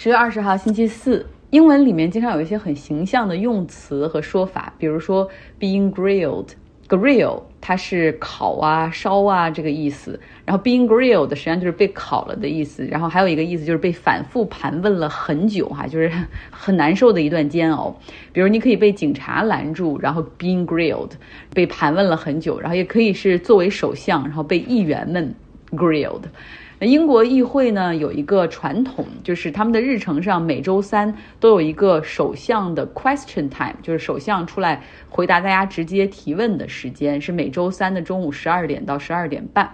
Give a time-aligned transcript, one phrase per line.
[0.00, 1.26] 十月二十号，星期四。
[1.50, 5.28] 英文里面经常有一些很形象的用词和说法，比如说
[5.58, 16.08] being grilled，grill 它是烤啊、烧啊这个意思，然后 being grilled 实际上就是被烤了的意思，然后还有一个意思就是被反复盘问了很久哈，就是
[16.48, 17.92] 很难受的一段煎熬。
[18.32, 21.10] 比如你可以被警察拦住，然后 being grilled
[21.52, 25.34] 被盘问了很久，然后也可以是作为首相，然后被议员们
[25.72, 26.22] grilled。
[26.80, 39.68] 那英国议会呢有一个传统，就是他们的日程上每周三都有一个首相的 question time，就是首相出来回答大家直接提问的时间，是每周三的中午十二点到十二点半。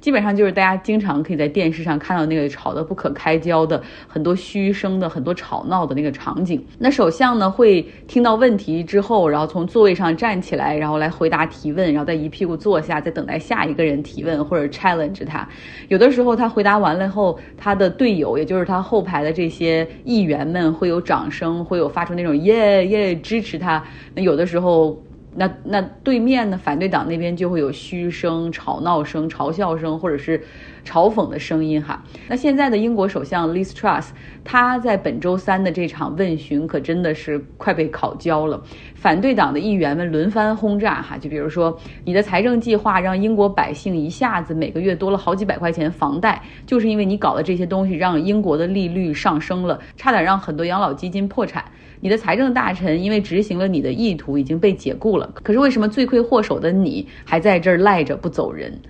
[0.00, 6.64] 基本上就是大家经常可以在电视上看到那个吵得不可开交的很多嘘声的很多吵闹的那个场景。
[6.78, 15.46] 那首相呢会听到问题之后，然后从座位上站起来，然后来回答提问，然后再一屁股坐下，再等待下一个人提问或者 challenge 他。
[15.88, 23.84] 有的时候他回答完了后，他的队友，也就是他后排的这些议员们会有掌声，会有发出那种耶耶支持他。
[24.14, 24.98] 那有的时候。
[25.36, 26.58] 那那对面呢？
[26.58, 30.42] 反对党那边就会有嘘声、吵闹声、嘲笑声，或者是
[30.84, 32.02] 嘲讽的声音哈。
[32.28, 34.08] 那现在的英国首相 Liz Truss，
[34.44, 38.62] 他在本周三的这场问询可真的是快被烤焦了。
[38.94, 51.64] 反对党的议员们轮番轰炸哈，就比如说你的财政计划让英国百姓一下子每个月多了好几百块钱房贷，就是因为你搞的这些东西让英国的利率上升了，差点让很多养老基金破产。
[52.02, 58.80] 你的财政大臣因为执行了你的意图已经被解雇了，可是为什么罪魁祸首的你还在这儿赖着不走人？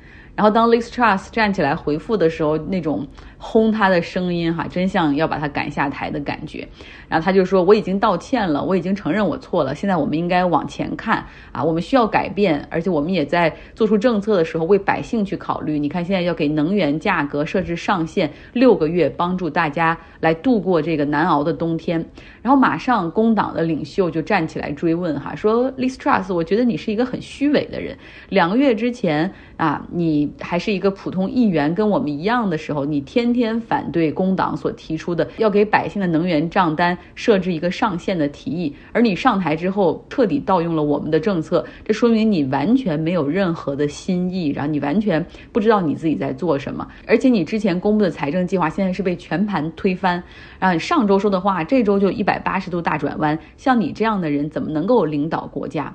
[0.41, 3.07] 然后当 Liz Truss 站起来回复的时候，那种。
[3.43, 6.69] 轰他的声音哈，真像要把他赶下台的感觉。
[7.09, 9.75] 然后他就说：“我已经道歉了，我已经承认我错了。
[9.75, 15.79] 现在我们应该往前看啊，我们需要改变，而且我们也在做出政策的时候为百姓去考虑。
[15.79, 22.05] 你看，现在要给能源价格设置上限六个月，帮助大家来度过这个难熬的冬天。”
[22.43, 27.97] 然后马上工党的领袖就站起来追问哈，说：“Liz Truss，我觉得你是一个很虚伪的人。
[28.29, 50.23] 两个月之前啊，你还是一个普通议员，跟我们一样的时候，你天。”天天反对工党所提出的要给百姓的能源账单设置一个上限的提议，而你上台之后彻底盗用了我们的政策，这说明你完全没有任何的新意，然后你完全不知道你自己在做什么，而且你之前公布的财政计划现在是被全盘推翻，
[50.59, 55.95] 然后你上周说的话这周就一百八十度大转弯，像你这样的人怎么能够领导国家？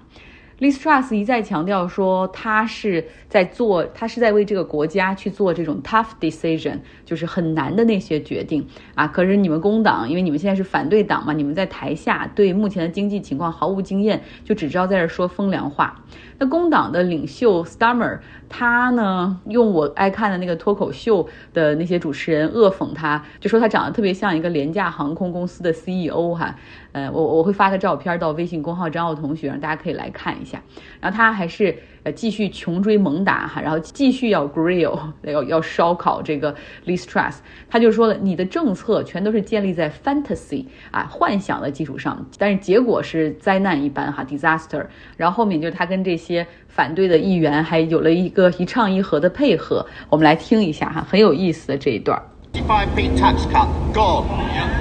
[0.59, 9.05] ？Liz Truss 一再强调说，他是在做，他是在为这个国家去做这种 tough decision，就是很难的那些决定啊。
[9.07, 16.01] 可是你们工党，因为你们现在是反对党嘛，你们在台下对目前的经济情况毫无经验，就只知道在这说风凉话。
[16.37, 26.55] 那工党的领袖 Stammer，他呢用我爱看的那个脱口秀的那些主持人恶讽他，就说他长得特别像一个廉价航空公司的 CEO 哈。
[26.95, 30.61] 呃，我我会发个照片到微信公号张奥同学，让大家可以来看一下。
[31.01, 37.39] 然后他还是呃继续穷追猛打哈，然后继续要 grill 要要烧烤这个 Liz Truss。
[37.69, 44.85] 他就说了，你的政策全都是建立在 fantasy 啊幻想的基础上，但是结果是灾难一般哈 disaster。
[45.17, 52.17] 然后后面就是他跟这些反对的议员还有了一个一唱一和的配合，我们来听一下哈，很有意思的这一段。
[52.53, 54.26] 55p tax cut, gone.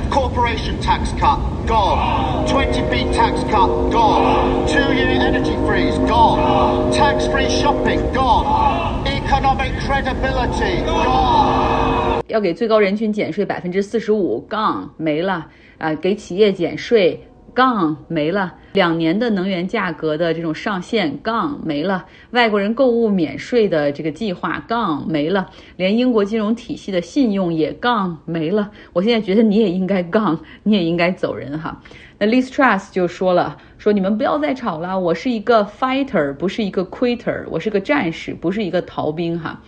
[0.10, 2.46] Corporation tax cut, gone.
[2.48, 4.66] 20p tax cut, gone.
[4.68, 6.92] Two-year energy freeze, gone.
[6.92, 9.06] Tax-free shopping, gone.
[9.06, 12.22] Economic credibility, gone.
[12.28, 15.48] 要给最高人群减税百分之四十五，gone 没了
[15.80, 15.96] 啊！
[15.96, 17.20] 给企业减税。
[17.55, 28.71] 杠没了，两年的能源价格的这种上限杠没了，外国人购物免税的这个计划杠没了，连英国金融体系的信用也杠没了。
[28.93, 31.81] 我现在觉得你也应该杠，你也应该走人哈。
[32.19, 39.61] 那 Liz Truss 就说了，说你们不要再吵了，我是一个 fighter，不是一个 quitter，我是个战士，不是一个逃兵哈。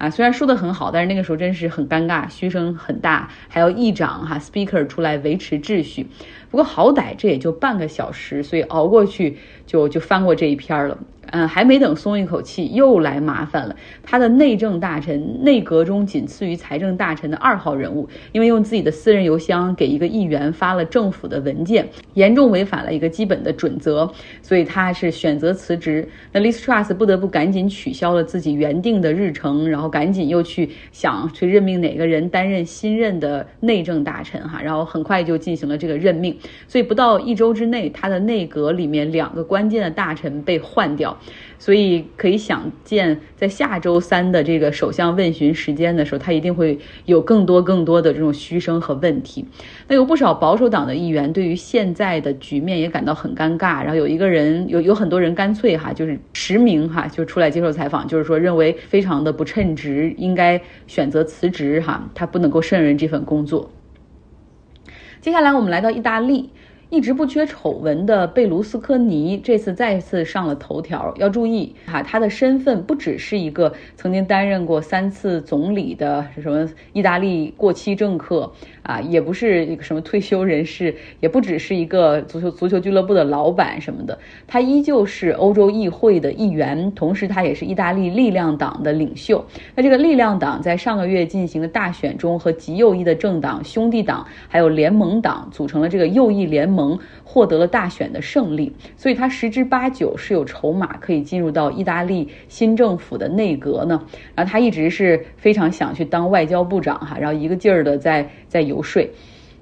[0.00, 6.06] 啊，虽然说的很好，但是那个时候真是很尴尬，嘘声很大，还要议长哈 speaker 出来维持秩序。
[6.50, 9.36] 不过好歹这也就半个小时，所以熬过去
[9.66, 10.96] 就就翻过这一篇了。
[11.32, 13.76] 嗯，还没等松一口气，又来麻烦了。
[14.02, 24.10] 他的内政大臣，内阁中仅次于财政大臣的二号人物，因为用自己的私人邮箱给一个议员发了政府的文件，严重违反了一个基本的准则，
[24.42, 26.08] 所以他是选择辞职。
[26.32, 36.38] 那 l i s t r u s s 不得不赶紧取消了自己原定的日程，然后赶紧又去想去任命哪个人担任新任的内政大臣哈，然后很快就进行了这个任命，
[36.68, 41.18] 所以不到一周之内，他的内阁里面两个关键的大臣被换掉。
[41.58, 49.44] 所以可以想见，在下周三的这个首相问询时间的时候，他一定会有更多更多的这种嘘声和问题。
[49.86, 53.82] 那有不少保守党的议员对于现在的局面也感到很尴尬。
[53.82, 63.70] 然后有一个人，有有很多人干脆哈，就是实名哈，就出来接受采访，就是说认为非常的不称职，职应该选择辞职哈，他不能够胜任这份工作。
[65.22, 66.50] 接下来我们来到意大利。
[66.90, 71.14] 一直不缺丑闻的贝卢斯科尼这次再次上了头条。
[71.18, 78.50] 要注意哈，他的身份不只是一个曾经担任过三次总理的什么意大利过期政客
[78.82, 84.18] 啊，也不是一个什么退休人士，也不只是一个足球足球俱乐部的老板什么的。
[84.48, 89.44] 他依旧是欧洲议会的议员，同时他也是意大利力量党的领袖。
[89.76, 96.79] 那这个力量党在上个月进行的大选中，和极右翼的政党兄弟党还有联盟党组成了这个右翼联盟。
[96.80, 104.02] 盟获得了大选的胜利，所以他十之八九是有筹码可以进入到意大利新政府的内阁呢。
[104.34, 109.06] 然后他一直是非常想去当外交部长哈，然后一个劲儿的在在游说。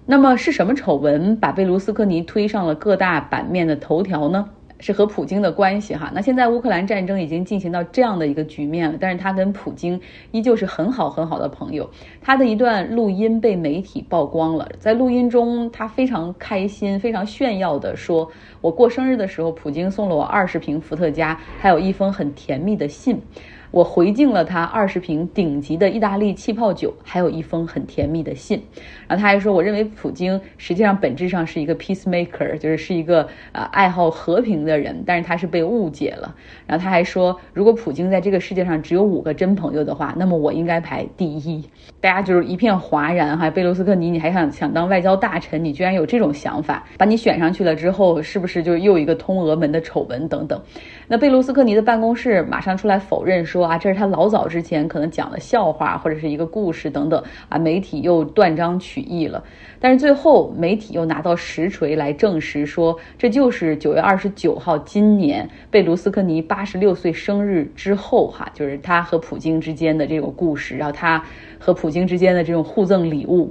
[0.07, 4.49] 那么是什么丑闻把贝卢斯科尼推上了各大版面的头条呢？
[4.81, 11.89] 是和普京的关系哈，那现在乌克兰战争已经进行到这样的一个局面了，但是他跟普京依旧是很好很好的朋友。
[12.21, 18.31] 他的一段录音被媒体曝光了，在录音中他非常开心、非常炫耀的说
[18.63, 23.21] ：“我过生日的时候，普京送了我二十瓶伏特加，还有一封很甜蜜的信。”
[23.71, 28.63] 我回敬了他二十瓶顶级的意大利气泡酒，还有一封很甜蜜的信。
[29.07, 36.35] 然后他还说，我认为普京实际上本质上是一个 peacemaker，就是是一个呃爱好和平的人，但是他是被误解了。
[36.67, 41.63] 然后他还说，如果普京在这个世界上只有五个真朋友的话，那么我应该排第一。
[42.01, 50.61] 大家就是一片哗然哈，贝卢斯科尼，你还想想当外交大臣，你居然有这种想法，把你选上去了之后，是不是就又一个通俄门的丑闻等等？
[51.11, 59.43] 那贝卢斯科尼的办公室马上出来否认说啊，这是他老早之前可能讲的笑话或者是一个故事等等啊，媒体又断章取义了。
[59.81, 71.25] 但是最后媒体又拿到实锤来证实说，这就是九月二十九号今年贝卢斯科尼八十六岁生日之后哈，就是他和普京之间的这种故事，然后他
[71.59, 73.51] 和普京之间的这种互赠礼物。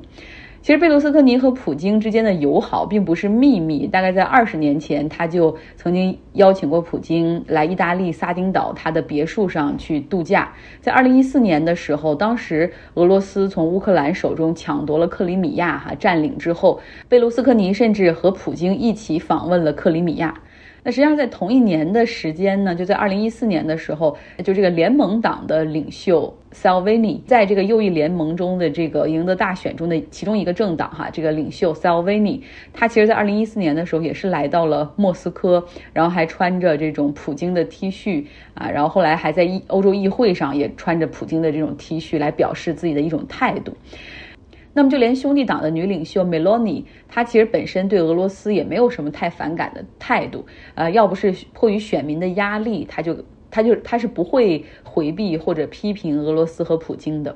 [0.68, 10.52] 其实贝卢斯科尼和普京之间的友好并不是秘密，大概在二十年前，他就曾经邀请过普京来意大利撒丁岛他的别墅上去度假。
[10.81, 20.34] 在二零一四年的时候，当时俄罗斯从乌克兰手中抢夺了克里米亚，哈占领之后，贝卢斯科尼甚至和普京一起访问了克里米亚。
[20.88, 32.39] 那实际上，在同一年的时间呢，就在二零一四年的时候，就这个联盟党的领袖 Salvini，在这个右翼联盟中的这个赢得大选中的其中一个政党哈，这个领袖 Salvini，
[32.72, 35.62] 他其实，在二零一四年的时候也是来到了莫斯科，
[35.92, 38.24] 然后还穿着这种普京的 T 恤
[38.54, 43.75] 啊，然后后来还在议欧洲议会上也穿着普京的这种 T 恤来表示自己的一种态度。
[44.78, 50.46] 那么，就连兄弟党的女领袖 Meloni，她其实本身对俄罗斯也没有什么太反感的态度。
[50.76, 53.18] 呃，要不是迫于选民的压力，她就
[53.50, 57.36] 她就她是不会回避或者批评俄罗斯和普京的。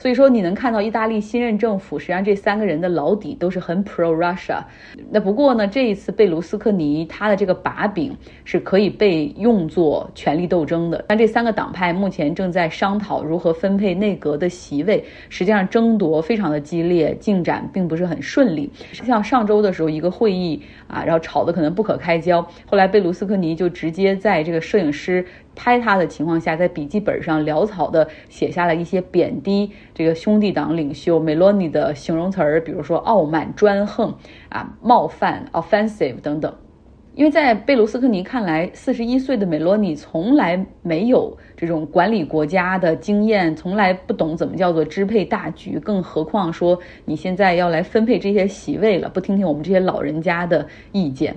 [0.00, 4.64] 所以说，你能看到意大利新任政府，实际上这三个人的老底都是很 pro Russia。
[5.10, 11.04] 那不过呢，这一次贝卢斯科尼他的这个把柄是可以被用作权力斗争的。
[11.06, 18.70] 但这三个党派目前正在商讨如何分配内阁的席位，实际上争夺非常的激烈，进展并不是很顺利。
[18.92, 25.26] 像上周的时候，一个会议啊，然后吵得可能不可开交，后来贝卢斯科尼就直接在这个摄影师。
[25.56, 29.70] 拍他的情况下，在笔记本上潦草的写下了一些贬低
[30.00, 34.14] 这个兄弟党领袖梅洛尼的形容词儿，比如说傲慢、专横
[34.48, 36.50] 啊、冒犯、offensive 等等。
[37.14, 51.36] 因为在贝卢斯科尼看来，四十一岁的梅洛尼从来没有这种管理国家的经验，从来不懂怎么叫做支配大局，更何况说你现在要来分配这些席位了，不听听我们这些老人家的意见。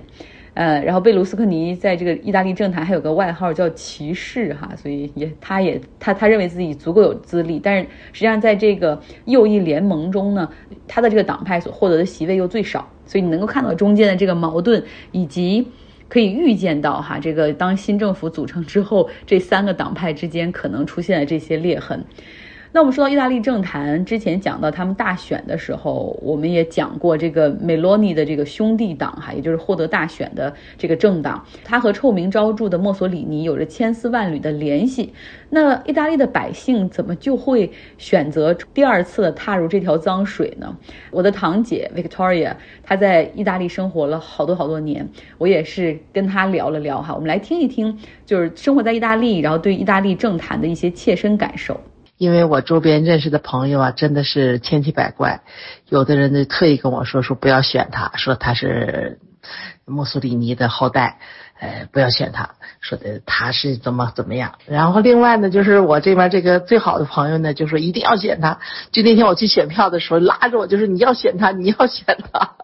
[0.54, 10.48] 呃，然后贝卢斯科尼在这个意大利政坛还有个外号叫骑士哈，所以也他也他他认为自己足够有资历，但是实际上在这个右翼联盟中呢，
[10.86, 14.80] 他的这个党派所获得的席位又最少，所以你能够看到中间的这个矛盾，
[15.10, 15.66] 以及
[16.08, 22.04] 可以预见到哈，这个当新政府组成之后，这三个党派之间可能出现的这些裂痕。
[22.74, 35.12] 那我们说到意大利政坛，之前讲到他们大选的时候，我们也讲过这个梅洛尼的这个兄弟党哈，也就是获得大选的这个政党，他和臭名昭著的墨索里尼有着千丝万缕的联系。
[35.50, 40.76] 那意大利的百姓怎么就会选择第二次踏入这条脏水呢？
[41.12, 51.80] 我的堂姐 Victoria，她在意大利生活了好多好多年，我也是跟她聊了聊哈，我们来听一听，就是生活在意大利，然后对意大利政坛的一些切身感受。
[52.24, 55.42] 因为我周边认识的朋友啊，真的是千奇百怪，
[55.90, 59.18] 有的人呢特意跟我说说不要选他，说他是
[59.84, 61.18] 墨索里尼的后代，
[61.60, 64.54] 呃，不要选他，说的他是怎么怎么样。
[64.64, 68.58] 然后另外呢，就是我这边这个最好的朋友呢，就说一定要选他。
[68.90, 72.54] 就那天我去选票的时候，拉着我就是你要选他，你要选他，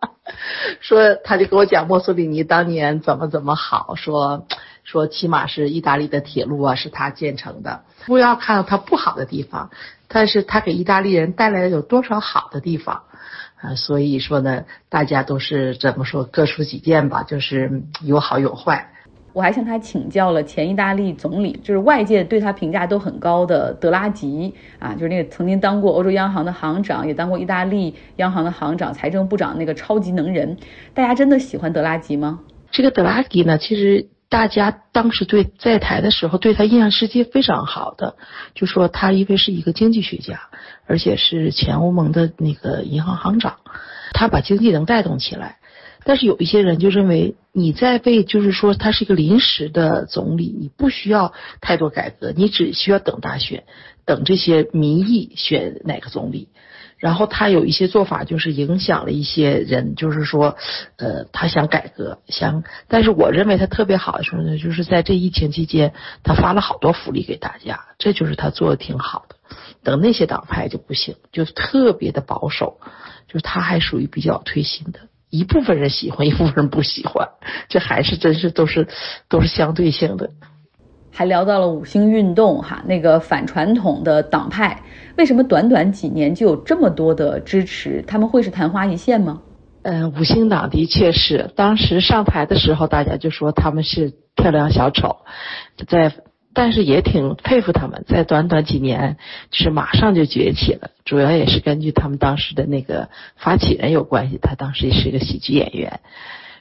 [0.80, 4.46] 说他就给我讲墨索里尼当年怎么怎么好，说。
[4.90, 7.82] 说起码是意大利的铁路啊，是他建成的。
[8.06, 9.70] 不要看到它不好的地方，
[10.08, 13.02] 但是他给意大利人带来了有多少好的地方
[13.62, 13.76] 啊？
[13.76, 18.90] 所以说呢，大家都是怎么说各抒己见吧，就是有好有坏。
[19.32, 30.56] 我还向他请教了前意大利总理，就是外界对他评价都很高的德拉吉啊，就是那个曾经当过欧洲央行的行长，也当过意大利央行的行长、财政部长那个超级能人。
[30.94, 32.40] 大家真的喜欢德拉吉吗？
[32.72, 34.08] 这个德拉吉呢，其实。
[34.30, 38.14] 大家当时对在台的时候对他印象是非常好的，
[38.54, 40.48] 就说他因为是一个经济学家，
[40.86, 43.58] 而且是前欧盟的那个银行行长，
[44.12, 45.58] 他把经济能带动起来。
[46.04, 53.64] 但是有一些人就认为你在被就是说他是一个临时的总理，你不需要太多改革，你只需要等大选，
[54.06, 56.48] 等这些民意选哪个总理。
[57.00, 60.56] 然后他有一些做法，就是影响了一些人，就是说，
[60.96, 69.36] 呃，他想改革，想，但是我认为他特别好的时候呢，就是在这疫情期间，他发了好多福利给大家，这就是他做的挺好的。
[69.82, 72.78] 等那些党派就不行，就特别的保守，
[73.26, 77.30] 就是他还属于比较推新的，一部分人喜欢，一部分人不喜欢，
[77.70, 78.88] 这还是真是都是
[79.30, 80.30] 都是相对性的。
[81.20, 84.80] 还聊到了五星运动哈，那个反传统的党派，
[85.18, 88.02] 为什么短短几年就有这么多的支持？
[88.06, 89.42] 他们会是昙花一现吗？
[89.82, 95.16] 嗯，五星党的确是，当时上台的时候，大家就说他们是漂亮小丑，
[95.86, 96.10] 在，
[96.54, 99.18] 但是也挺佩服他们，在短短几年，
[99.52, 100.88] 是马上就崛起了。
[101.04, 106.00] 主要也是根据他们当时的那个发起人有关系，他当时也是一个喜剧演员，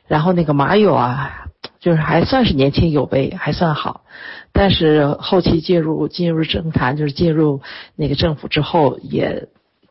[0.05, 1.45] 然后那个马友啊。
[1.79, 4.03] 就是还算是年轻有为，还算好，
[4.51, 7.61] 但是后期进入进入政坛，就是进入
[7.95, 9.47] 那个政府之后，也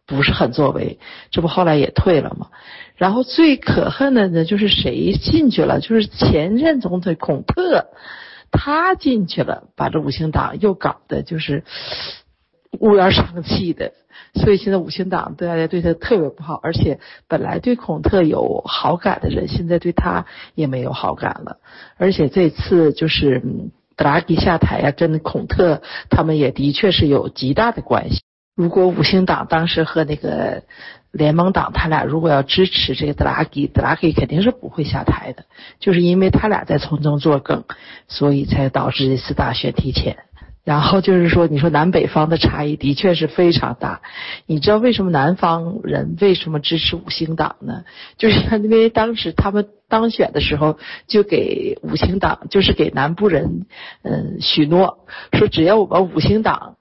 [0.07, 0.99] 不是很作为，
[1.30, 2.49] 这不后来也退了吗？
[2.97, 5.80] 然后最可恨的呢，就是谁进去了？
[5.80, 7.87] 就是前任总统孔特，
[8.50, 11.62] 他进去了，把这五星党又搞得就是
[12.80, 13.92] 乌烟瘴气的。
[14.35, 21.58] 所以现在五星党对大家对他特别不好，而且本来对孔特有好感的人，现在对他也没有好感了。
[21.97, 23.42] 而且这次就是
[23.97, 28.20] 德拉吉下台呀，跟孔特他们也的确是有极大的关系。
[28.56, 30.64] 如果五星党当时和那个
[31.12, 35.44] 联盟党他俩如果要支持这个德拉吉，德拉吉肯定是不会下台的，
[35.78, 37.64] 就是因为他俩在从中作梗，
[38.08, 40.18] 所以才导致这次大选提前。
[40.68, 44.02] 然后就是说，你说南北方的差异的确是非常大。
[44.44, 47.84] 你知道为什么南方人为什么支持五星党呢？
[48.18, 53.64] 就是因为当时他们当选的时候，就给五星党，就是给南部人，
[54.02, 56.76] 嗯，许诺说，只要我们五星党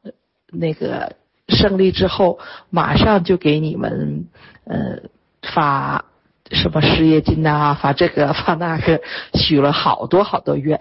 [0.51, 1.15] 那个
[1.47, 2.39] 胜利之后，
[2.69, 4.25] 马上就给你们，
[4.65, 4.99] 呃，
[5.41, 6.03] 发。
[6.51, 9.01] 什么失业金呐，发这个发那个，
[9.33, 10.79] 许了好多好多愿，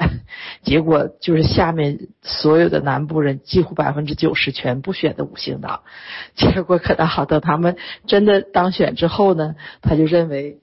[0.63, 5.81] 结果就是下面所有的南部人几乎百分之九十全部选的五星党，
[6.35, 10.59] 结果可倒好，等他们真的当选之后呢，他就认为，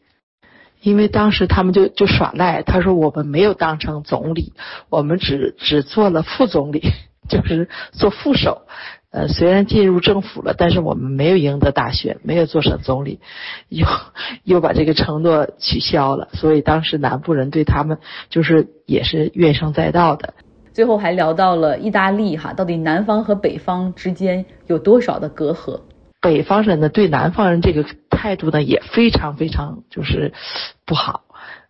[0.81, 4.53] 因为当时他们就就耍赖，他说我们没有当成总理，
[4.89, 6.91] 我们只只做了副总理，
[7.27, 8.61] 就是做副手。
[9.13, 13.19] 呃，虽然进入政府了，但是我们没有赢得大选，没有做省总理，
[13.69, 13.85] 又
[14.43, 17.99] 又把这个承诺取消了，所以当时南部人对他们
[18.31, 20.33] 就是也是怨声载道的。
[20.73, 25.81] 最后还聊到了意大利哈，到底南方和北方之间有多少的隔阂？
[26.19, 30.33] 北方人呢对南方人这个态度呢也非常非常就是
[30.87, 31.22] 不好。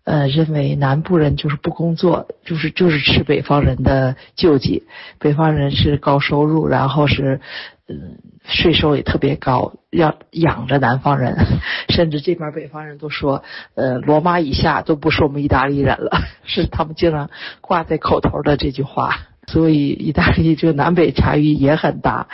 [0.06, 4.84] 呃，认为南部人就是不工作，就是就是吃北方人的救济。
[5.20, 7.40] 北方人是高收入，然后是，
[7.88, 11.38] 嗯，税收也特别高，要养着南方人。
[11.88, 13.44] 甚至这边北方人都说，
[13.76, 16.12] 呃，罗马以下都不是我们意大利人了，
[16.44, 17.30] 是他们经常
[17.62, 19.16] 挂在口头的这句话。
[19.48, 22.28] 所以意大利这个南北差异也很大，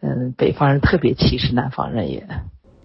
[0.00, 2.26] 嗯，北方人特别歧视南方人也。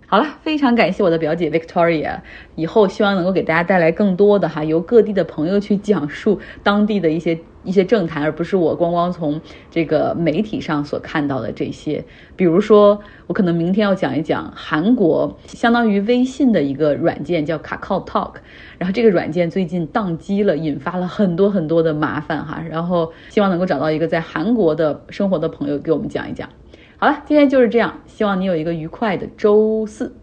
[0.08, 2.20] 好了，非常感谢我的表姐 Victoria，
[2.56, 12.06] 以后希望能够给大家带来更多的哈，由各地的朋友去讲述当地的一些一些政坛，而不是我光光从这个媒体上所看到的这些。
[12.36, 18.34] 比如说，我可能明天要讲一讲韩国相当于微信的一个软件叫 Kakao Talk，
[18.78, 26.48] 然后这个软件最近宕机了，引发了很多很多的麻烦哈，然后希望能够找到一个在韩国的生活的朋友给我们讲一讲。
[26.98, 30.14] 好了，今天就是这样，希望你有一个愉快的周四。